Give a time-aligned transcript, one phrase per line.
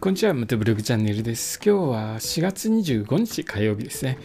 [0.00, 1.58] こんにちは、ムテブログチャンネルです。
[1.58, 4.16] 今日は4月25日火曜日ですね。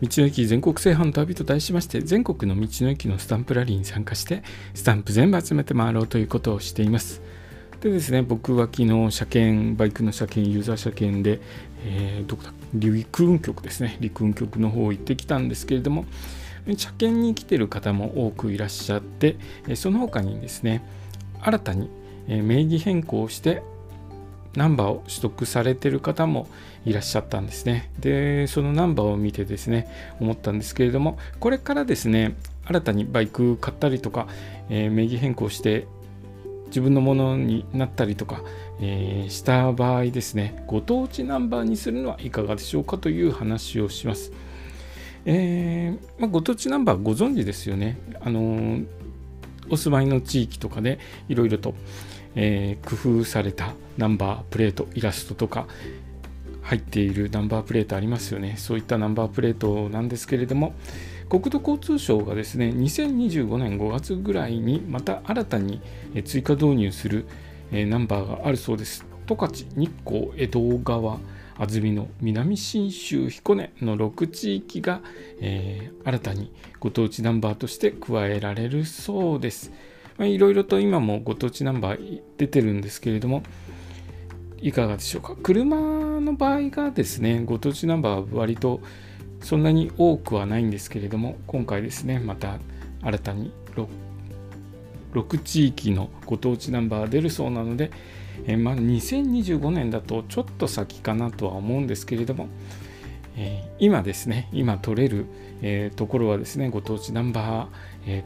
[0.00, 7.20] 道の駅全国制覇の旅と題しまして、全国の道の駅のスタンプラリーに参加して、スタンプ全部集めて回ろうということをしています。
[7.82, 11.38] でですね、僕は昨日、車検、バイクの車検、ユーザー車検で、
[11.84, 16.06] えー、どこだ、陸運局ですね、陸運局の方行ってきたんですけれども、
[16.78, 19.36] 車検に来てる方も多くいらっしゃって、
[19.74, 20.82] その他にですね、
[21.42, 21.90] 新たに
[22.26, 23.62] 名義変更して
[24.56, 26.48] ナンバーを取得されてる方も
[26.84, 27.90] いらっしゃったんですね。
[27.98, 29.88] で、そのナンバーを見てですね、
[30.20, 32.34] 思ったんですけれども、これからですね、
[32.66, 34.26] 新たにバイク買ったりとか、
[34.70, 35.86] えー、名義変更して
[36.66, 38.42] 自分のものになったりとか、
[38.80, 44.32] えー、した場合ですね、ご当地ナンバーにするのはいかがでしょうかという話をします。
[45.26, 47.98] えー、まあ、ご当地ナンバーご存知ですよね。
[48.20, 48.86] あのー、
[49.70, 51.74] お住まいの地域とかでいろいろと、
[52.34, 55.66] えー、工夫されたナンバープレートイラストとか
[56.62, 58.54] 入っているナンバープレートありますよね。
[58.56, 60.74] そういったナンバープレートなんですけれども
[61.28, 65.80] 国土交通省がですね2025年5月ぐらいにまた新たに
[66.24, 67.26] 追加導入する
[67.70, 69.04] ナンバーがあるそうです。
[69.26, 71.18] 十勝日光江戸川
[71.56, 75.00] 安曇野南信州彦根の6地域が、
[75.40, 79.72] えー、新たにご当地ナンバーとして加えられるそうです。
[80.18, 83.42] いろいろと今もご当地ナンバー出てるんですけれども、
[84.58, 85.36] いかがでしょうか？
[85.42, 88.80] 車の場合がですね、ご当地ナンバーは割と
[89.40, 92.58] そんなに多くはないんですけれども、今回ですね、また
[93.02, 93.86] 新たに 6,
[95.12, 97.90] 6地域のご当地ナンバー出るそうなので、
[98.46, 102.48] えまあ、2025年だとちょっと先かなとは思うんですけれども、
[103.36, 105.26] えー、今ですね、今取れる、
[105.62, 107.68] えー、ところはですね、ご当地ナンバー、
[108.06, 108.24] え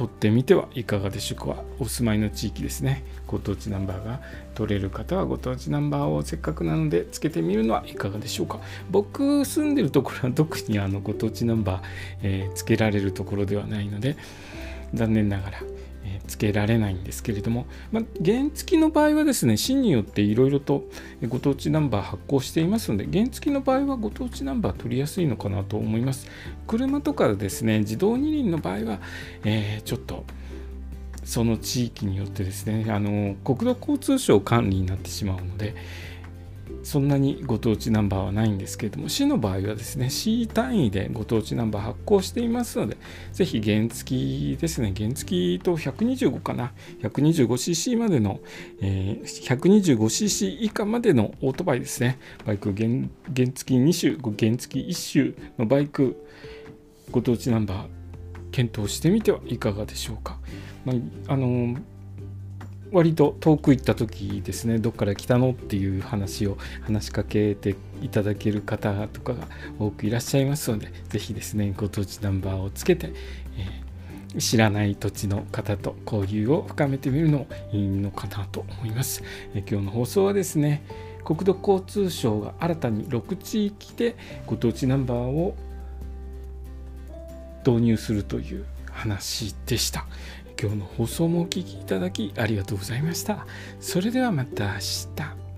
[0.00, 1.62] 取ってみてはいかがでしょうか。
[1.78, 3.04] お住まいの地域ですね。
[3.26, 4.20] ご当地ナンバーが
[4.54, 8.60] 取れる方はご当地ナンバーをせっかくなのでつけてみるのはいかがでしょうか。
[8.90, 11.82] 僕住んでるところは特にあのご当地ナンバー、
[12.22, 14.16] えー、つけられるところではないので
[14.94, 15.62] 残念ながら
[16.26, 20.84] つけられないんですけれども、まあ、原付の場合はですね、市によっていろいろと
[21.28, 26.26] ご当地ナンバー発行していますので、原付の場合はご当地ナンバー取りやすいのかなと思います。
[26.66, 29.00] 車とかですね、自動二輪の場合は、
[29.44, 30.24] えー、ちょっと
[31.24, 35.74] その地域によってですね、あの国土交通省管理になってしまうので、
[36.90, 42.96] そんなにご当地ナンバーはないんですけれども、市の場合はですね、市単位でご当地ナンバー発行していますので、
[43.32, 48.40] ぜひ原付ですね、原付と125かな、125cc までの、
[48.80, 52.88] えー、125cc 以下までのオートバイですね、バイク原
[53.36, 56.26] 原付2種、原付1種のバイク、
[57.12, 57.88] ご当地ナンバー、
[58.50, 60.40] 検討してみてはいかがでしょうか。
[60.84, 60.92] ま
[61.28, 61.76] あ、あの
[62.92, 69.46] 割と遠く行った時ですねどっから来たのっていう話を話しかけていただける方とかが
[69.78, 73.12] 多くいらっしゃいますので是非ですねご当地ナンバーをつけて、
[73.56, 79.22] えー、知らない土地の方と交流を深めてみるのもいいのかなと思います、
[79.54, 80.82] え、今日の放送はですね
[81.24, 85.54] 国土交通省が新たに6地域でご当地ナンバーを
[87.64, 90.06] 導入するという話でした。
[90.60, 93.46] 今日の放送もお聴きいただきありがとうございました。
[93.80, 94.78] それではまた明
[95.16, 95.49] 日。